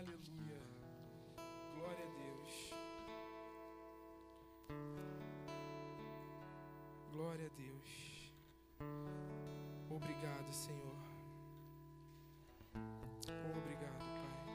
[0.00, 0.62] Aleluia.
[1.74, 2.72] Glória a Deus.
[7.12, 8.32] Glória a Deus.
[9.90, 10.96] Obrigado, Senhor.
[13.58, 14.54] Obrigado, Pai.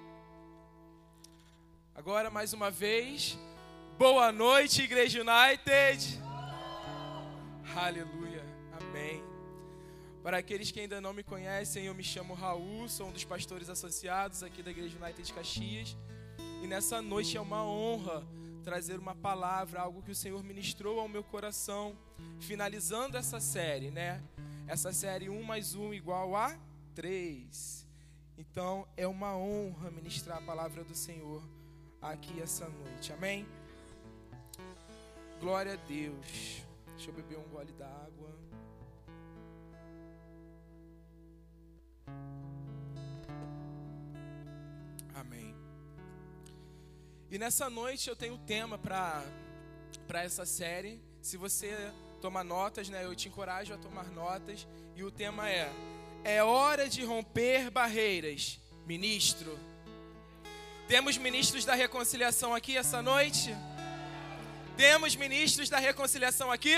[1.94, 3.38] Agora, mais uma vez,
[4.00, 6.20] boa noite, Igreja United.
[7.76, 8.25] Aleluia.
[10.26, 13.70] Para aqueles que ainda não me conhecem, eu me chamo Raul, sou um dos pastores
[13.70, 15.96] associados aqui da Igreja United de Caxias.
[16.64, 18.26] E nessa noite é uma honra
[18.64, 21.96] trazer uma palavra, algo que o Senhor ministrou ao meu coração,
[22.40, 24.20] finalizando essa série, né?
[24.66, 26.58] Essa série 1 mais 1 igual a
[26.96, 27.88] 3.
[28.36, 31.44] Então é uma honra ministrar a palavra do Senhor
[32.02, 33.46] aqui essa noite, amém?
[35.40, 36.66] Glória a Deus.
[36.96, 38.34] Deixa eu beber um gole d'água.
[45.14, 45.56] Amém.
[47.32, 49.24] E nessa noite eu tenho tema para
[50.24, 51.02] essa série.
[51.22, 51.76] Se você
[52.22, 54.68] toma notas, né, eu te encorajo a tomar notas.
[54.96, 55.72] E o tema é:
[56.24, 59.58] É hora de romper barreiras, ministro.
[60.88, 63.56] Temos ministros da reconciliação aqui essa noite?
[64.78, 66.76] Temos ministros da reconciliação aqui?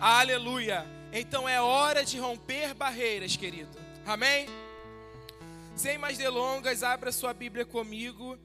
[0.00, 0.86] Aleluia.
[1.12, 3.87] Então é hora de romper barreiras, querido.
[4.08, 4.48] Amém?
[5.76, 8.38] Sem mais delongas, abra sua Bíblia comigo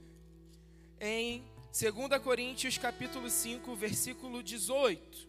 [0.99, 5.25] em 2 Coríntios capítulo 5, versículo 18,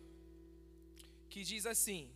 [1.30, 2.10] que diz assim: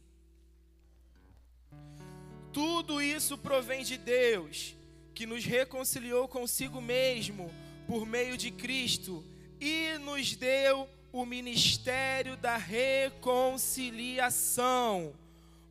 [2.52, 4.74] Tudo isso provém de Deus,
[5.14, 7.48] que nos reconciliou consigo mesmo
[7.86, 9.24] por meio de Cristo
[9.60, 15.14] e nos deu o ministério da reconciliação.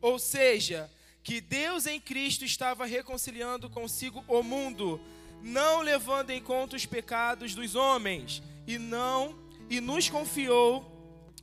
[0.00, 0.90] Ou seja,
[1.28, 4.98] que Deus em Cristo estava reconciliando consigo o mundo,
[5.42, 10.90] não levando em conta os pecados dos homens, e não e nos confiou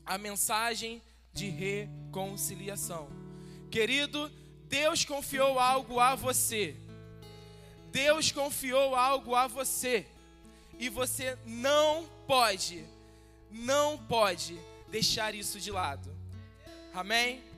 [0.03, 3.07] a mensagem de reconciliação.
[3.69, 4.27] Querido,
[4.67, 6.75] Deus confiou algo a você.
[7.91, 10.07] Deus confiou algo a você.
[10.79, 12.83] E você não pode,
[13.51, 14.57] não pode
[14.89, 16.11] deixar isso de lado.
[16.91, 17.54] Amém?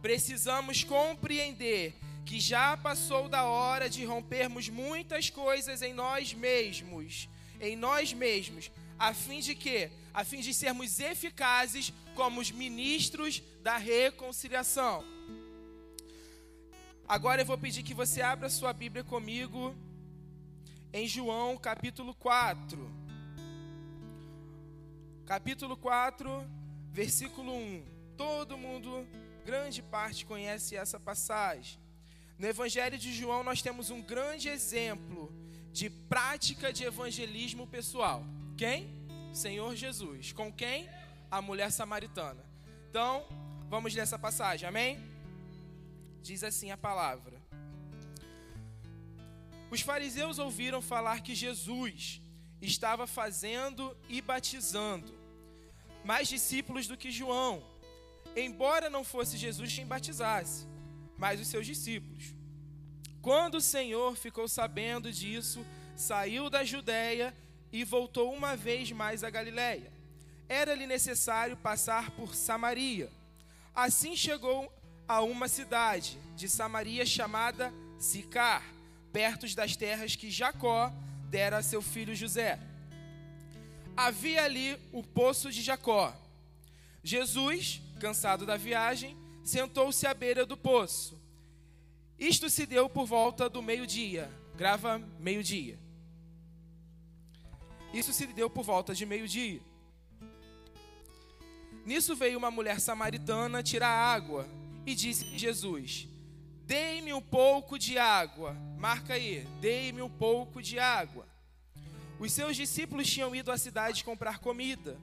[0.00, 1.94] Precisamos compreender
[2.24, 7.28] que já passou da hora de rompermos muitas coisas em nós mesmos,
[7.60, 9.90] em nós mesmos, a fim de quê?
[10.12, 15.04] A fim de sermos eficazes como os ministros da reconciliação.
[17.08, 19.74] Agora eu vou pedir que você abra sua Bíblia comigo
[20.92, 23.00] em João capítulo 4.
[25.26, 26.44] Capítulo 4,
[26.92, 27.84] versículo 1.
[28.16, 29.06] Todo mundo
[29.40, 31.78] grande parte conhece essa passagem.
[32.38, 35.32] No Evangelho de João, nós temos um grande exemplo
[35.72, 38.24] de prática de evangelismo pessoal.
[38.56, 38.88] Quem?
[39.32, 40.32] Senhor Jesus.
[40.32, 40.88] Com quem?
[41.30, 42.44] A mulher samaritana.
[42.88, 43.26] Então,
[43.68, 44.98] vamos ler essa passagem, amém?
[46.22, 47.40] Diz assim a palavra:
[49.70, 52.20] Os fariseus ouviram falar que Jesus
[52.60, 55.14] estava fazendo e batizando
[56.04, 57.62] mais discípulos do que João
[58.36, 60.66] embora não fosse Jesus quem batizasse,
[61.16, 62.34] mas os seus discípulos.
[63.20, 65.64] Quando o Senhor ficou sabendo disso,
[65.94, 67.34] saiu da Judéia
[67.72, 69.92] e voltou uma vez mais a Galiléia.
[70.48, 73.10] Era-lhe necessário passar por Samaria.
[73.74, 74.72] Assim chegou
[75.06, 78.64] a uma cidade de Samaria chamada Sicar,
[79.12, 80.92] perto das terras que Jacó
[81.28, 82.58] dera a seu filho José.
[83.96, 86.14] Havia ali o poço de Jacó.
[87.04, 91.20] Jesus cansado da viagem, sentou-se à beira do poço.
[92.18, 94.30] Isto se deu por volta do meio-dia.
[94.56, 95.78] Grava meio-dia.
[97.92, 99.60] Isso se deu por volta de meio-dia.
[101.84, 104.46] Nisso veio uma mulher samaritana tirar água
[104.86, 106.08] e disse a Jesus:
[106.66, 108.54] Dei-me um pouco de água.
[108.78, 111.26] Marca aí, dei-me um pouco de água.
[112.18, 114.98] Os seus discípulos tinham ido à cidade comprar comida.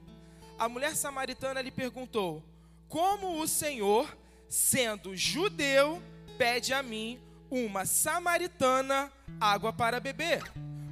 [0.58, 2.42] A mulher samaritana lhe perguntou:
[2.88, 4.16] como o Senhor,
[4.48, 6.02] sendo judeu,
[6.38, 7.20] pede a mim,
[7.50, 10.42] uma samaritana, água para beber,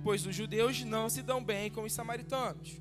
[0.05, 2.77] pois os judeus não se dão bem com os samaritanos.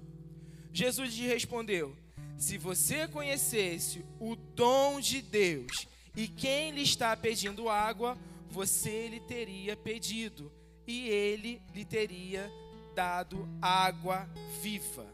[0.72, 1.96] Jesus lhe respondeu:
[2.38, 8.18] Se você conhecesse o dom de Deus e quem lhe está pedindo água,
[8.50, 10.52] você lhe teria pedido
[10.86, 12.52] e ele lhe teria
[12.94, 14.30] dado água
[14.62, 15.08] viva.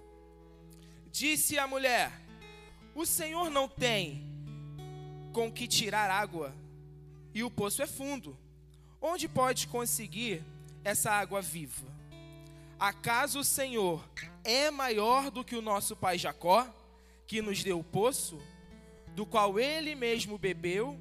[1.11, 2.11] Disse a mulher:
[2.93, 4.29] o Senhor não tem
[5.33, 6.53] com que tirar água
[7.33, 8.37] e o poço é fundo.
[9.01, 10.43] Onde pode conseguir
[10.83, 11.87] essa água viva?
[12.79, 14.03] Acaso o Senhor
[14.43, 16.67] é maior do que o nosso pai Jacó,
[17.25, 18.39] que nos deu o poço,
[19.15, 20.99] do qual ele mesmo bebeu,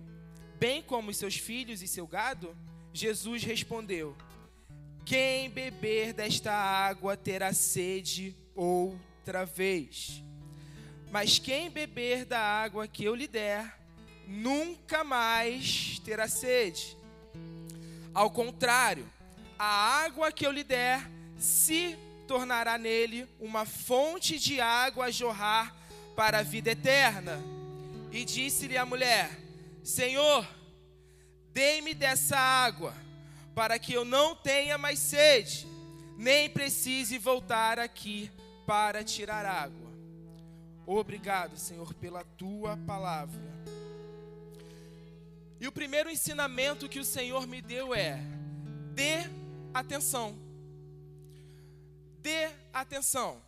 [0.58, 2.56] bem como seus filhos e seu gado?
[2.92, 4.16] Jesus respondeu:
[5.04, 10.22] Quem beber desta água terá sede outra vez.
[11.10, 13.78] Mas quem beber da água que eu lhe der,
[14.26, 16.96] nunca mais terá sede.
[18.14, 19.10] Ao contrário,
[19.58, 21.98] a água que eu lhe der se
[22.28, 25.74] tornará nele uma fonte de água a jorrar
[26.14, 27.40] para a vida eterna.
[28.12, 29.30] E disse-lhe a mulher:
[29.82, 30.46] Senhor,
[31.52, 32.94] dê-me dessa água,
[33.52, 35.66] para que eu não tenha mais sede,
[36.16, 38.30] nem precise voltar aqui
[38.64, 39.89] para tirar água.
[40.98, 43.40] Obrigado, Senhor, pela tua palavra.
[45.60, 48.18] E o primeiro ensinamento que o Senhor me deu é:
[48.92, 49.18] dê
[49.72, 50.36] atenção.
[52.18, 53.40] Dê atenção.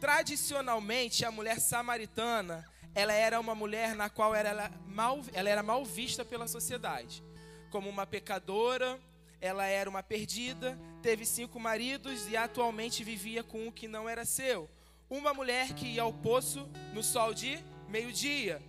[0.00, 2.64] Tradicionalmente, a mulher samaritana,
[2.94, 7.20] ela era uma mulher na qual ela, mal, ela era mal vista pela sociedade.
[7.68, 8.96] Como uma pecadora,
[9.40, 14.24] ela era uma perdida, teve cinco maridos e atualmente vivia com o que não era
[14.24, 14.70] seu.
[15.12, 18.62] Uma mulher que ia ao poço no sol de meio-dia,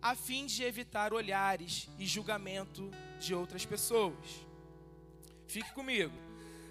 [0.00, 2.88] a fim de evitar olhares e julgamento
[3.18, 4.46] de outras pessoas.
[5.48, 6.16] Fique comigo.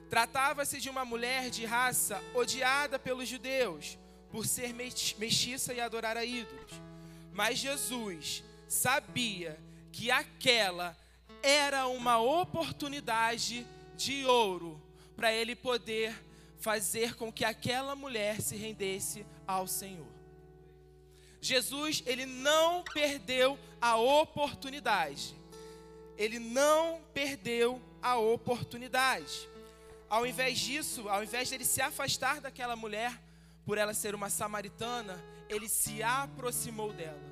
[0.10, 4.00] Tratava-se de uma mulher de raça odiada pelos judeus
[4.32, 6.72] por ser mestiça e adorar a ídolos.
[7.34, 9.60] Mas Jesus sabia
[9.92, 10.98] que aquela
[11.44, 13.68] era uma oportunidade
[13.98, 14.82] de ouro
[15.18, 16.16] para ele poder
[16.62, 20.08] fazer com que aquela mulher se rendesse ao Senhor.
[21.42, 25.36] Jesus, ele não perdeu a oportunidade.
[26.18, 29.50] Ele não perdeu a oportunidade.
[30.10, 33.20] Ao invés disso, ao invés dele se afastar daquela mulher,
[33.66, 37.32] por ela ser uma samaritana, ele se aproximou dela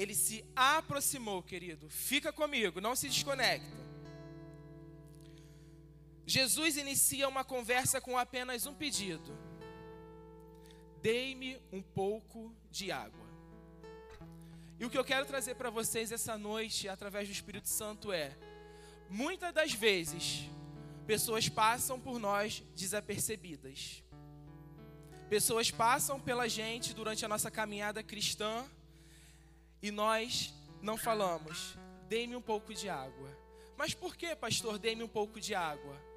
[0.00, 1.90] ele se aproximou, querido.
[1.90, 3.89] Fica comigo, não se desconecta.
[6.30, 9.36] Jesus inicia uma conversa com apenas um pedido:
[11.02, 13.28] Dei-me um pouco de água.
[14.78, 18.36] E o que eu quero trazer para vocês essa noite, através do Espírito Santo, é:
[19.08, 20.48] muitas das vezes,
[21.04, 24.04] pessoas passam por nós desapercebidas.
[25.28, 28.64] Pessoas passam pela gente durante a nossa caminhada cristã
[29.82, 31.76] e nós não falamos,
[32.08, 33.36] dê-me um pouco de água.
[33.76, 36.09] Mas por que, pastor, dê-me um pouco de água?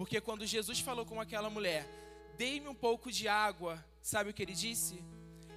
[0.00, 1.86] Porque quando Jesus falou com aquela mulher,
[2.38, 5.04] dê-me um pouco de água, sabe o que ele disse?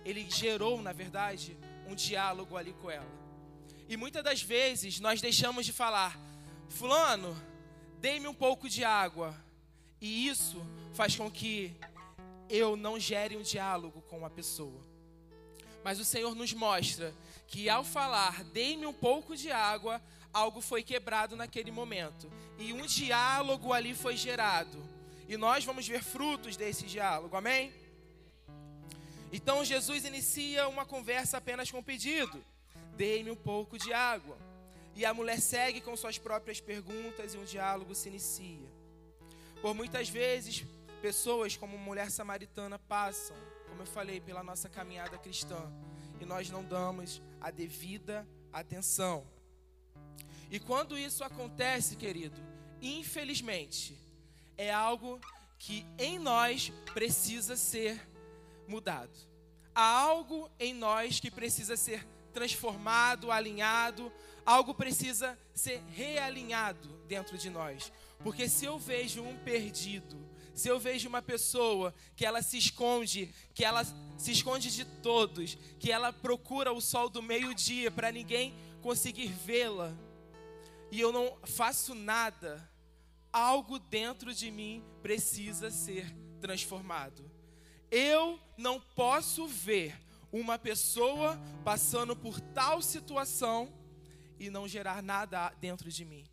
[0.04, 1.56] Ele gerou, na verdade,
[1.88, 3.08] um diálogo ali com ela.
[3.88, 6.20] E muitas das vezes nós deixamos de falar,
[6.68, 7.34] Fulano,
[8.02, 9.34] dê-me um pouco de água.
[10.02, 10.62] E isso
[10.94, 11.74] faz com que
[12.50, 14.82] eu não gere um diálogo com a pessoa.
[15.86, 17.16] Mas o Senhor nos mostra
[17.48, 20.02] que ao falar, dei-me um pouco de água,
[20.34, 22.32] algo foi quebrado naquele momento.
[22.58, 24.78] E um diálogo ali foi gerado.
[25.28, 27.72] E nós vamos ver frutos desse diálogo, amém?
[29.32, 32.44] Então Jesus inicia uma conversa apenas com um pedido:
[32.96, 34.38] dei-me um pouco de água.
[34.96, 38.70] E a mulher segue com suas próprias perguntas e um diálogo se inicia.
[39.62, 40.64] Por muitas vezes,
[41.02, 43.36] pessoas como mulher samaritana passam
[43.74, 45.60] como eu falei, pela nossa caminhada cristã.
[46.22, 49.26] E nós não damos a devida atenção.
[50.54, 52.40] E quando isso acontece, querido,
[52.80, 53.98] infelizmente,
[54.56, 55.20] é algo
[55.58, 58.00] que em nós precisa ser
[58.68, 59.18] mudado.
[59.74, 64.14] Há algo em nós que precisa ser transformado, alinhado,
[64.46, 67.92] algo precisa ser realinhado dentro de nós.
[68.20, 73.34] Porque se eu vejo um perdido, se eu vejo uma pessoa que ela se esconde,
[73.56, 73.84] que ela
[74.20, 79.92] se esconde de todos, que ela procura o sol do meio-dia para ninguém conseguir vê-la,
[80.94, 82.70] e eu não faço nada,
[83.32, 87.32] algo dentro de mim precisa ser transformado.
[87.90, 90.00] Eu não posso ver
[90.32, 91.36] uma pessoa
[91.66, 93.74] passando por tal situação
[94.40, 96.28] e não gerar nada dentro de mim.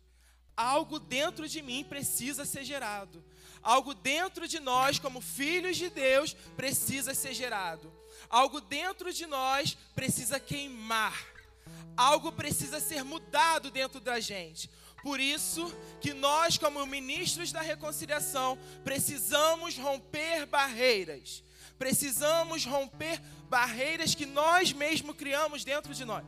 [0.55, 3.25] Algo dentro de mim precisa ser gerado.
[3.63, 7.91] Algo dentro de nós, como filhos de Deus, precisa ser gerado.
[8.29, 11.30] Algo dentro de nós precisa queimar.
[11.95, 14.69] Algo precisa ser mudado dentro da gente.
[15.03, 21.43] Por isso que nós, como ministros da reconciliação, precisamos romper barreiras.
[21.77, 26.25] Precisamos romper barreiras que nós mesmos criamos dentro de nós.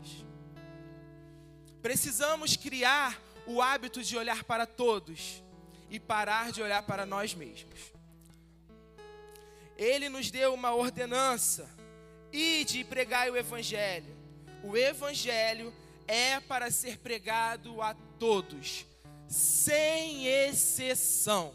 [1.81, 5.43] Precisamos criar o hábito de olhar para todos
[5.89, 7.93] e parar de olhar para nós mesmos.
[9.77, 11.69] Ele nos deu uma ordenança
[12.31, 14.22] e de pregar o evangelho.
[14.63, 15.73] O evangelho
[16.07, 18.85] é para ser pregado a todos,
[19.27, 21.53] sem exceção.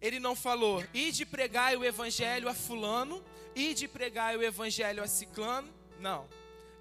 [0.00, 3.22] Ele não falou, e de pregar o evangelho a fulano,
[3.54, 5.68] e de pregar o evangelho a ciclano.
[5.98, 6.26] Não.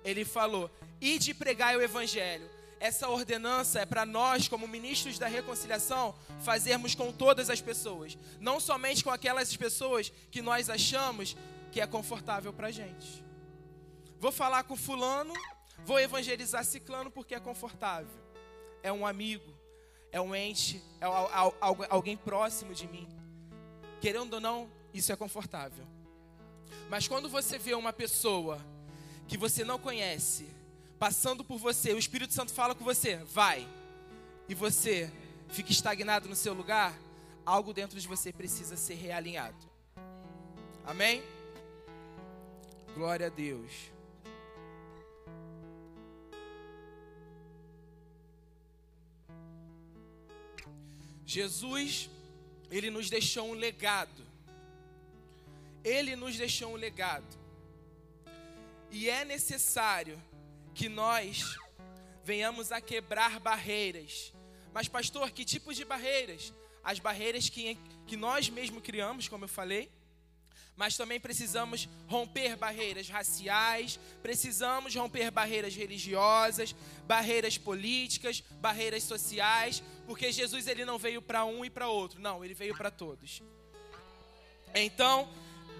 [0.05, 0.69] Ele falou,
[1.01, 2.47] e de pregar o evangelho.
[2.79, 8.59] Essa ordenança é para nós, como ministros da reconciliação, fazermos com todas as pessoas, não
[8.59, 11.35] somente com aquelas pessoas que nós achamos
[11.71, 13.28] que é confortável para a gente.
[14.19, 15.33] Vou falar com fulano,
[15.85, 18.19] vou evangelizar ciclano porque é confortável.
[18.83, 19.53] É um amigo,
[20.11, 21.05] é um ente, é
[21.89, 23.07] alguém próximo de mim.
[24.01, 25.85] Querendo ou não, isso é confortável.
[26.89, 28.59] Mas quando você vê uma pessoa
[29.27, 30.49] que você não conhece,
[30.97, 33.67] passando por você, o Espírito Santo fala com você, vai,
[34.47, 35.11] e você
[35.49, 36.93] fica estagnado no seu lugar,
[37.45, 39.69] algo dentro de você precisa ser realinhado.
[40.85, 41.23] Amém?
[42.95, 43.91] Glória a Deus.
[51.29, 52.09] Jesus,
[52.71, 54.25] ele nos deixou um legado.
[55.83, 57.37] Ele nos deixou um legado.
[58.89, 60.19] E é necessário
[60.73, 61.55] que nós
[62.23, 64.33] venhamos a quebrar barreiras.
[64.73, 66.51] Mas, pastor, que tipo de barreiras?
[66.83, 69.91] As barreiras que, que nós mesmos criamos, como eu falei
[70.79, 76.73] mas também precisamos romper barreiras raciais, precisamos romper barreiras religiosas,
[77.05, 82.45] barreiras políticas, barreiras sociais, porque Jesus ele não veio para um e para outro, não,
[82.45, 83.43] ele veio para todos.
[84.73, 85.29] Então,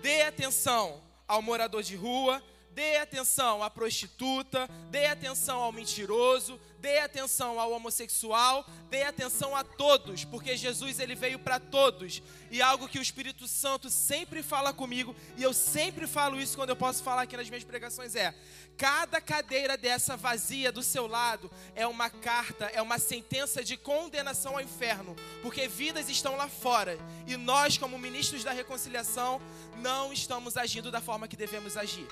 [0.02, 7.00] dê atenção ao morador de rua, dê atenção à prostituta, dê atenção ao mentiroso, dê
[7.00, 12.22] atenção ao homossexual, dê atenção a todos, porque Jesus ele veio para todos.
[12.50, 16.70] E algo que o Espírito Santo sempre fala comigo, e eu sempre falo isso quando
[16.70, 18.34] eu posso falar aqui nas minhas pregações é:
[18.78, 24.54] cada cadeira dessa vazia do seu lado é uma carta, é uma sentença de condenação
[24.54, 26.98] ao inferno, porque vidas estão lá fora,
[27.28, 29.42] e nós como ministros da reconciliação
[29.78, 32.08] não estamos agindo da forma que devemos agir.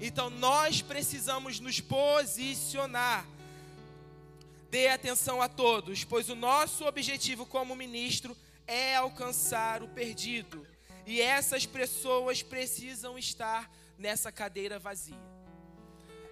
[0.00, 3.26] Então nós precisamos nos posicionar.
[4.70, 10.66] Dê atenção a todos, pois o nosso objetivo como ministro é alcançar o perdido.
[11.06, 15.20] E essas pessoas precisam estar nessa cadeira vazia.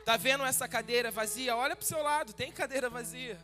[0.05, 1.55] Tá vendo essa cadeira vazia?
[1.55, 3.38] Olha para o seu lado, tem cadeira vazia.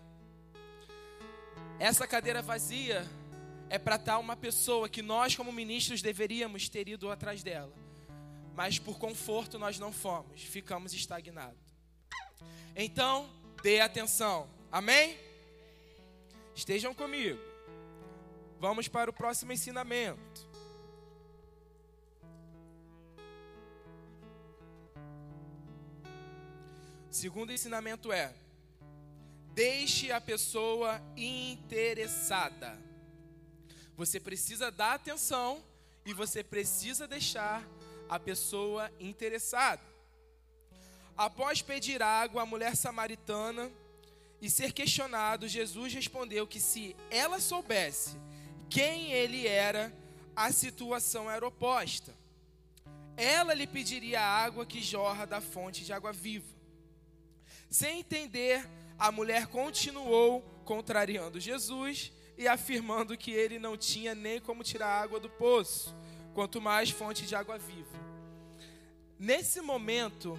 [1.78, 3.06] Essa cadeira vazia
[3.68, 7.85] é para estar uma pessoa que nós, como ministros, deveríamos ter ido atrás dela
[8.56, 11.60] mas por conforto nós não fomos, ficamos estagnados.
[12.74, 13.30] Então,
[13.62, 15.18] dê atenção, amém?
[16.54, 17.38] Estejam comigo.
[18.58, 20.48] Vamos para o próximo ensinamento.
[27.10, 28.34] Segundo ensinamento é:
[29.52, 32.78] deixe a pessoa interessada.
[33.96, 35.62] Você precisa dar atenção
[36.06, 37.62] e você precisa deixar
[38.08, 39.82] a pessoa interessada.
[41.16, 43.70] Após pedir água à mulher samaritana
[44.40, 48.16] e ser questionado, Jesus respondeu que se ela soubesse
[48.68, 49.92] quem ele era,
[50.34, 52.14] a situação era oposta.
[53.16, 56.54] Ela lhe pediria a água que jorra da fonte de água viva.
[57.70, 64.62] Sem entender, a mulher continuou contrariando Jesus e afirmando que ele não tinha nem como
[64.62, 65.94] tirar água do poço
[66.36, 67.98] quanto mais fonte de água viva.
[69.18, 70.38] Nesse momento,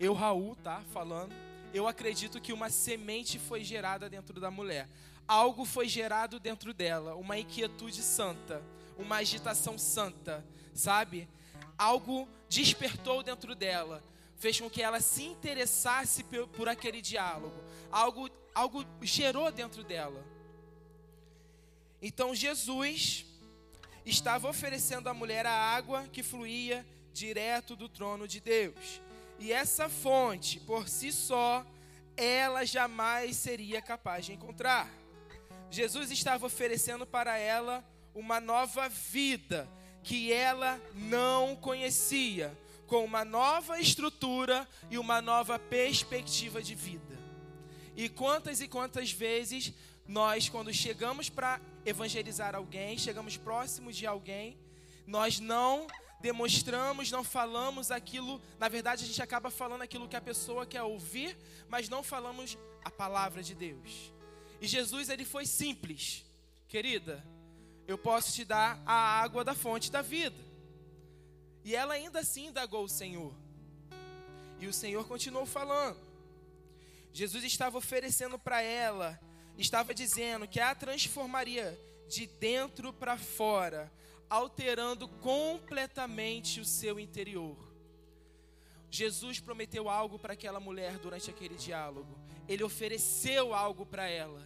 [0.00, 1.34] eu, Raul, tá falando,
[1.74, 4.88] eu acredito que uma semente foi gerada dentro da mulher.
[5.28, 8.62] Algo foi gerado dentro dela, uma inquietude santa,
[8.96, 11.28] uma agitação santa, sabe?
[11.76, 14.02] Algo despertou dentro dela,
[14.36, 17.62] fez com que ela se interessasse por, por aquele diálogo.
[17.92, 20.24] Algo, algo gerou dentro dela.
[22.00, 23.26] Então Jesus
[24.04, 29.00] estava oferecendo à mulher a água que fluía direto do trono de Deus.
[29.38, 31.64] E essa fonte, por si só,
[32.16, 34.88] ela jamais seria capaz de encontrar.
[35.70, 37.84] Jesus estava oferecendo para ela
[38.14, 39.68] uma nova vida
[40.02, 42.56] que ela não conhecia,
[42.86, 47.18] com uma nova estrutura e uma nova perspectiva de vida.
[47.96, 49.72] E quantas e quantas vezes
[50.06, 54.58] nós, quando chegamos para evangelizar alguém, chegamos próximos de alguém,
[55.06, 55.86] nós não
[56.20, 60.82] demonstramos, não falamos aquilo, na verdade a gente acaba falando aquilo que a pessoa quer
[60.82, 61.36] ouvir,
[61.68, 64.12] mas não falamos a palavra de Deus.
[64.60, 66.24] E Jesus ele foi simples,
[66.68, 67.22] querida,
[67.86, 70.42] eu posso te dar a água da fonte da vida.
[71.62, 73.34] E ela ainda assim indagou o Senhor.
[74.58, 75.98] E o Senhor continuou falando.
[77.12, 79.20] Jesus estava oferecendo para ela,
[79.58, 83.92] estava dizendo que a transformaria de dentro para fora,
[84.28, 87.56] alterando completamente o seu interior.
[88.90, 92.16] Jesus prometeu algo para aquela mulher durante aquele diálogo.
[92.48, 94.40] Ele ofereceu algo para ela.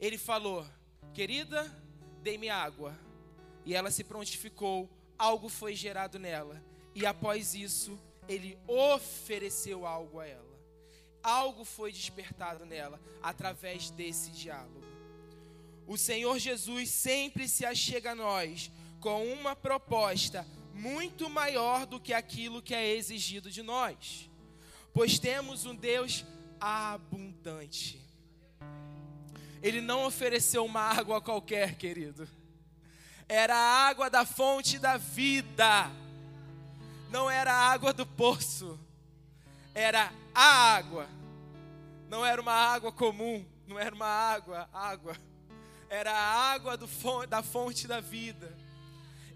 [0.00, 0.66] Ele falou:
[1.12, 1.64] Querida,
[2.22, 2.98] dê-me água.
[3.66, 6.62] E ela se prontificou, algo foi gerado nela.
[6.94, 10.57] E após isso, ele ofereceu algo a ela.
[11.22, 14.82] Algo foi despertado nela através desse diálogo.
[15.86, 18.70] O Senhor Jesus sempre se achega a nós
[19.00, 24.30] com uma proposta muito maior do que aquilo que é exigido de nós,
[24.92, 26.24] pois temos um Deus
[26.60, 28.00] abundante.
[29.62, 32.28] Ele não ofereceu uma água qualquer, querido.
[33.28, 35.90] Era a água da fonte da vida.
[37.10, 38.78] Não era a água do poço.
[39.78, 41.08] Era a água.
[42.08, 45.16] Não era uma água comum, não era uma água, água.
[45.88, 46.88] Era a água do,
[47.28, 48.52] da fonte da vida.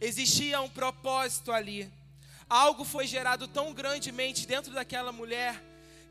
[0.01, 1.89] Existia um propósito ali.
[2.49, 5.63] Algo foi gerado tão grandemente dentro daquela mulher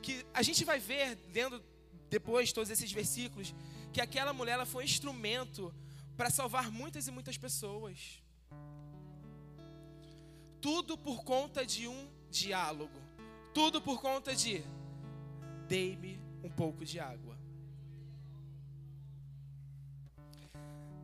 [0.02, 1.62] que a gente vai ver dentro
[2.10, 3.54] depois todos esses versículos
[3.92, 5.76] que aquela mulher ela foi um instrumento
[6.16, 8.24] para salvar muitas e muitas pessoas.
[10.62, 13.01] Tudo por conta de um diálogo.
[13.54, 14.64] Tudo por conta de
[15.68, 17.38] dei-me um pouco de água.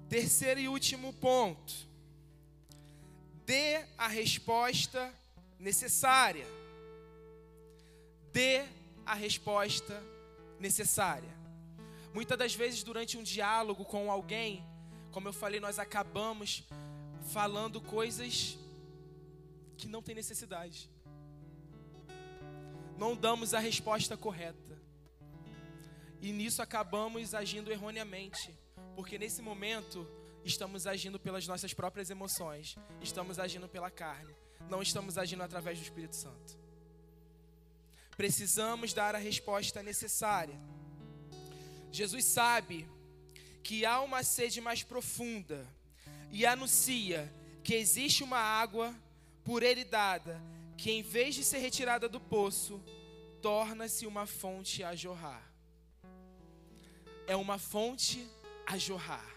[0.09, 1.73] Terceiro e último ponto.
[3.45, 5.13] Dê a resposta
[5.59, 6.47] necessária.
[8.31, 8.65] Dê
[9.05, 10.01] a resposta
[10.59, 11.35] necessária.
[12.13, 14.63] Muitas das vezes, durante um diálogo com alguém,
[15.11, 16.63] como eu falei, nós acabamos
[17.31, 18.57] falando coisas
[19.77, 20.89] que não tem necessidade.
[22.97, 24.77] Não damos a resposta correta.
[26.21, 28.57] E nisso acabamos agindo erroneamente,
[28.95, 30.07] porque nesse momento
[30.43, 34.33] estamos agindo pelas nossas próprias emoções, estamos agindo pela carne,
[34.69, 36.57] não estamos agindo através do Espírito Santo.
[38.15, 40.59] Precisamos dar a resposta necessária.
[41.91, 42.87] Jesus sabe
[43.63, 45.67] que há uma sede mais profunda
[46.31, 47.31] e anuncia
[47.63, 48.95] que existe uma água
[49.43, 50.41] por ele dada,
[50.77, 52.81] que em vez de ser retirada do poço,
[53.41, 55.43] torna-se uma fonte a jorrar.
[57.25, 58.29] É uma fonte
[58.65, 59.27] a jorrar.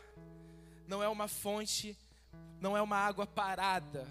[0.87, 1.97] Não é uma fonte,
[2.61, 4.07] não é uma água parada.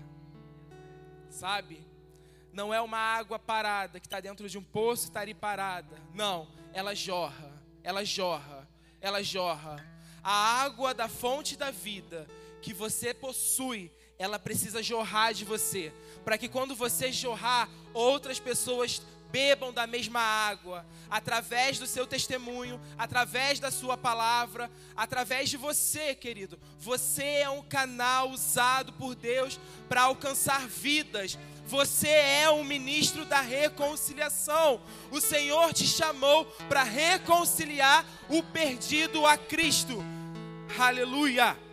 [1.30, 1.88] Sabe?
[2.52, 5.96] Não é uma água parada que está dentro de um poço e está ali parada.
[6.14, 8.68] Não, ela jorra ela jorra,
[9.02, 9.86] ela jorra.
[10.24, 12.28] A água da fonte da vida
[12.62, 15.94] que você possui, ela precisa jorrar de você,
[16.26, 19.02] para que quando você jorrar, outras pessoas
[19.32, 26.14] bebam da mesma água, através do seu testemunho, através da sua palavra, através de você,
[26.14, 26.60] querido.
[26.80, 33.40] Você é um canal usado por Deus para alcançar vidas, você é um ministro da
[33.40, 34.82] reconciliação.
[35.12, 40.04] O Senhor te chamou para reconciliar o perdido a Cristo.
[40.78, 41.69] Aleluia.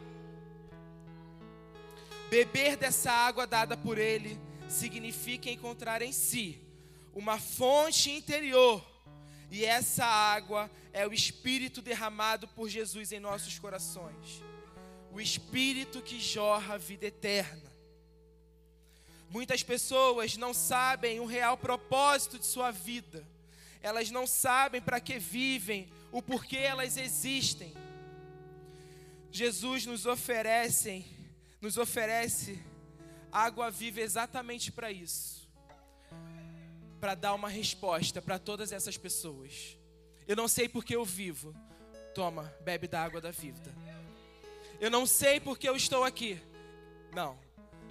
[2.28, 6.60] Beber dessa água dada por Ele significa encontrar em si
[7.14, 8.84] uma fonte interior.
[9.50, 14.42] E essa água é o Espírito derramado por Jesus em nossos corações.
[15.12, 17.72] O Espírito que jorra a vida eterna.
[19.30, 23.26] Muitas pessoas não sabem o real propósito de sua vida.
[23.82, 27.72] Elas não sabem para que vivem, o porquê elas existem.
[29.30, 31.04] Jesus nos oferece,
[31.60, 32.62] nos oferece
[33.30, 35.48] água viva exatamente para isso.
[37.00, 39.76] Para dar uma resposta para todas essas pessoas.
[40.26, 41.54] Eu não sei porque eu vivo.
[42.14, 43.74] Toma, bebe da água da vida.
[44.80, 46.40] Eu não sei porque eu estou aqui.
[47.12, 47.38] Não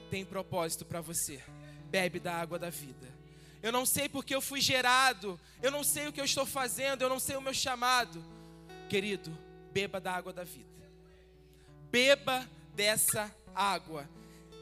[0.09, 1.43] tem propósito para você.
[1.89, 3.13] Bebe da água da vida.
[3.61, 7.01] Eu não sei porque eu fui gerado, eu não sei o que eu estou fazendo,
[7.01, 8.23] eu não sei o meu chamado.
[8.87, 9.35] Querido,
[9.73, 10.69] beba da água da vida.
[11.89, 14.07] Beba dessa água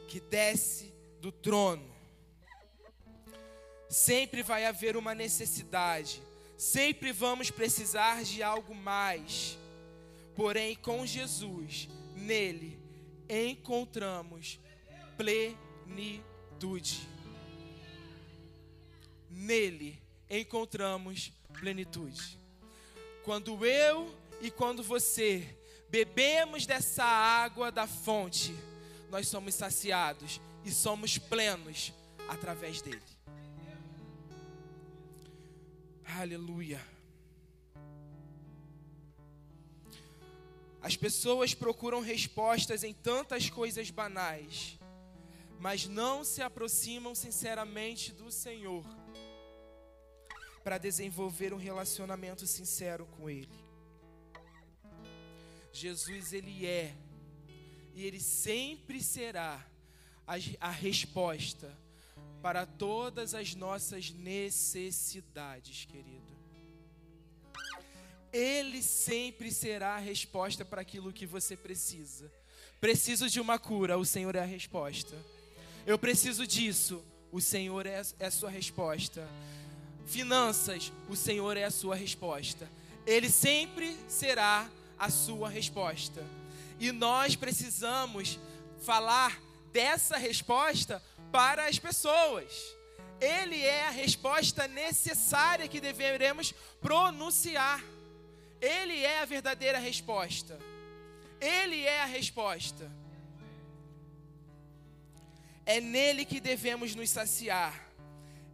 [0.07, 1.91] que desce do trono.
[3.89, 6.21] Sempre vai haver uma necessidade,
[6.57, 9.57] sempre vamos precisar de algo mais.
[10.35, 12.79] Porém, com Jesus, nele,
[13.29, 14.59] encontramos
[15.17, 17.07] plenitude.
[19.29, 22.39] Nele encontramos plenitude.
[23.23, 25.55] Quando eu e quando você
[25.93, 28.51] bebemos dessa água da fonte,
[29.11, 31.93] nós somos saciados e somos plenos
[32.27, 32.99] através dele.
[36.03, 36.83] Aleluia.
[40.81, 44.79] As pessoas procuram respostas em tantas coisas banais,
[45.59, 48.83] mas não se aproximam sinceramente do Senhor
[50.63, 53.62] para desenvolver um relacionamento sincero com Ele.
[55.73, 56.95] Jesus, Ele é
[57.95, 59.65] e Ele sempre será
[60.27, 61.75] a, a resposta
[62.41, 66.33] para todas as nossas necessidades, querido.
[68.31, 72.31] Ele sempre será a resposta para aquilo que você precisa.
[72.79, 75.15] Preciso de uma cura, o Senhor é a resposta.
[75.85, 79.27] Eu preciso disso, o Senhor é, é a sua resposta.
[80.05, 82.69] Finanças, o Senhor é a sua resposta.
[83.05, 84.69] Ele sempre será
[85.03, 86.25] a sua resposta.
[86.79, 88.39] E nós precisamos
[88.81, 89.39] falar
[89.71, 92.51] dessa resposta para as pessoas.
[93.19, 97.83] Ele é a resposta necessária que deveremos pronunciar.
[98.61, 100.59] Ele é a verdadeira resposta.
[101.39, 102.89] Ele é a resposta.
[105.65, 107.89] É nele que devemos nos saciar.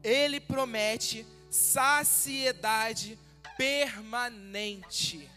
[0.03, 3.17] Ele promete saciedade
[3.57, 5.29] permanente.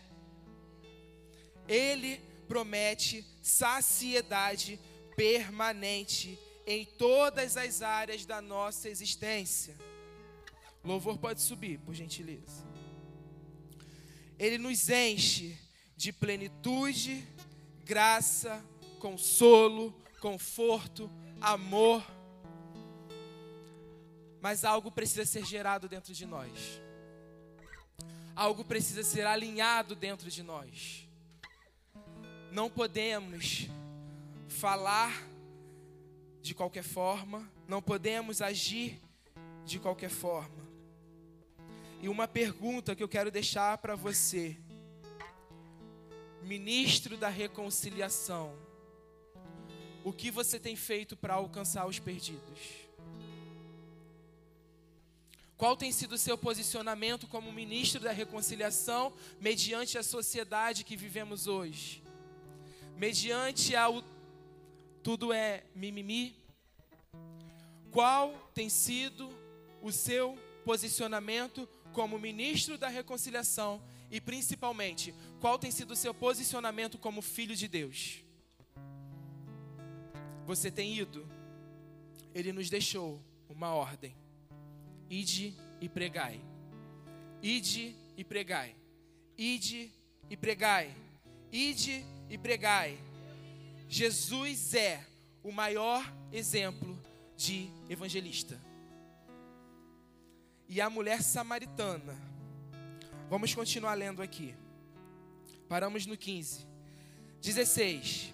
[1.69, 4.79] Ele promete saciedade
[5.17, 9.77] permanente em todas as áreas da nossa existência.
[10.85, 12.65] Louvor pode subir, por gentileza.
[14.39, 15.57] Ele nos enche
[15.97, 17.27] de plenitude,
[17.85, 18.65] graça,
[18.99, 22.05] consolo, conforto, amor.
[24.41, 26.51] Mas algo precisa ser gerado dentro de nós.
[28.35, 31.07] Algo precisa ser alinhado dentro de nós.
[32.53, 33.67] Não podemos
[34.47, 35.27] falar
[36.43, 39.01] de qualquer forma, não podemos agir
[39.65, 40.63] de qualquer forma.
[42.03, 44.59] E uma pergunta que eu quero deixar para você,
[46.43, 48.55] ministro da reconciliação:
[50.05, 52.83] o que você tem feito para alcançar os perdidos?
[55.57, 59.11] Qual tem sido o seu posicionamento como ministro da reconciliação
[59.41, 62.02] mediante a sociedade que vivemos hoje?
[63.03, 64.01] Mediante ao
[65.03, 66.37] tudo é mimimi?
[67.91, 69.29] Qual tem sido
[69.83, 76.97] o seu posicionamento como ministro da reconciliação e principalmente, qual tem sido o seu posicionamento
[76.97, 78.23] como filho de Deus?
[80.47, 81.29] Você tem ido?
[82.33, 84.15] Ele nos deixou uma ordem:
[85.11, 86.41] ide e pregai.
[87.43, 88.77] Ide e pregai.
[89.37, 89.91] Ide
[90.31, 90.95] e pregai.
[91.51, 92.99] Ide e pregai.
[93.89, 95.07] Jesus é
[95.43, 96.99] o maior exemplo
[97.37, 98.59] de evangelista
[100.67, 102.17] e a mulher samaritana.
[103.29, 104.55] Vamos continuar lendo aqui.
[105.69, 106.67] Paramos no 15.
[107.43, 108.33] 16.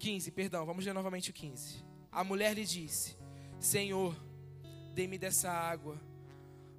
[0.00, 1.84] 15, perdão, vamos ler novamente o 15.
[2.10, 3.16] A mulher lhe disse:
[3.60, 4.20] Senhor,
[4.92, 6.00] dê-me dessa água,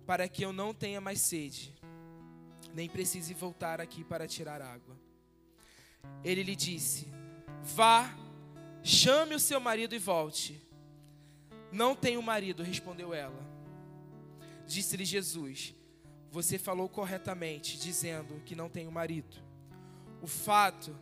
[0.05, 1.78] para que eu não tenha mais sede,
[2.73, 4.95] nem precise voltar aqui para tirar água.
[6.23, 7.07] Ele lhe disse:
[7.63, 8.15] Vá,
[8.83, 10.61] chame o seu marido e volte.
[11.71, 13.47] Não tenho marido, respondeu ela.
[14.65, 15.75] Disse-lhe Jesus:
[16.31, 19.37] Você falou corretamente, dizendo que não tenho marido.
[20.21, 20.95] O fato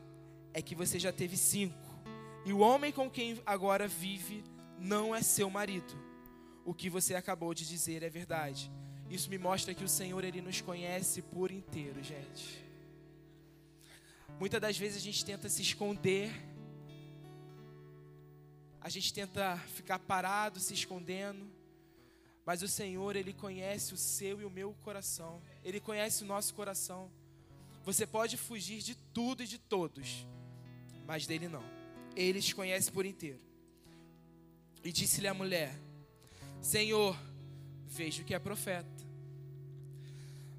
[0.53, 1.87] é que você já teve cinco,
[2.45, 4.43] e o homem com quem agora vive
[4.79, 5.93] não é seu marido.
[6.63, 8.71] O que você acabou de dizer é verdade.
[9.09, 12.65] Isso me mostra que o Senhor ele nos conhece por inteiro, gente.
[14.39, 16.31] Muitas das vezes a gente tenta se esconder
[18.87, 21.45] a gente tenta ficar parado, se escondendo.
[22.45, 25.41] Mas o Senhor, Ele conhece o seu e o meu coração.
[25.61, 27.11] Ele conhece o nosso coração.
[27.83, 30.25] Você pode fugir de tudo e de todos,
[31.05, 31.63] mas dele não.
[32.15, 33.41] Ele te conhece por inteiro.
[34.81, 35.77] E disse-lhe a mulher:
[36.61, 37.13] Senhor,
[37.87, 38.96] vejo que é profeta.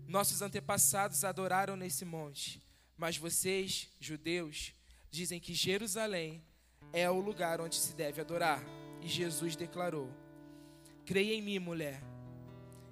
[0.08, 2.62] Nossos antepassados adoraram nesse monte,
[2.96, 4.72] mas vocês, judeus,
[5.10, 6.42] dizem que Jerusalém
[6.94, 8.64] é o lugar onde se deve adorar.
[9.02, 10.10] E Jesus declarou:
[11.04, 12.02] Creia em mim, mulher.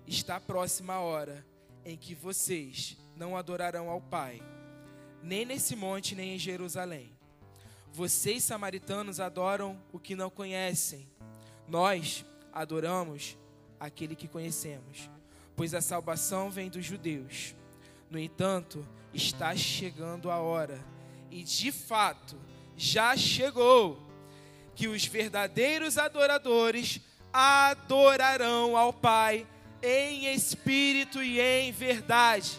[0.07, 1.45] Está próxima a hora
[1.87, 4.43] em que vocês não adorarão ao Pai,
[5.23, 7.17] nem nesse monte, nem em Jerusalém.
[7.91, 11.11] Vocês, samaritanos, adoram o que não conhecem.
[11.67, 13.39] Nós adoramos
[13.81, 15.09] aquele que conhecemos,
[15.57, 17.55] pois a salvação vem dos judeus.
[18.11, 20.79] No entanto, está chegando a hora,
[21.31, 22.37] e de fato
[22.77, 23.99] já chegou,
[24.75, 27.01] que os verdadeiros adoradores
[27.33, 29.47] adorarão ao Pai
[29.83, 32.59] em espírito e em verdade.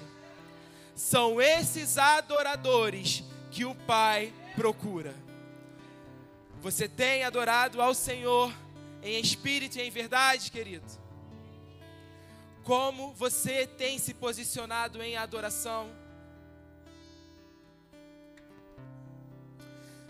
[0.95, 5.13] São esses adoradores que o Pai procura.
[6.62, 8.51] Você tem adorado ao Senhor
[9.03, 11.06] em espírito e em verdade, querido?
[12.67, 15.89] Como você tem se posicionado em adoração?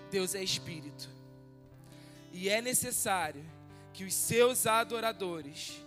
[0.09, 1.07] Deus é espírito.
[2.33, 3.45] E é necessário
[3.93, 5.79] que os seus adoradores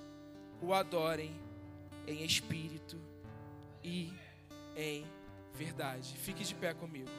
[0.63, 1.35] o adorem
[2.07, 3.01] em espírito
[3.83, 4.13] e
[4.77, 5.05] em
[5.53, 6.17] verdade.
[6.19, 7.11] Fique de pé comigo.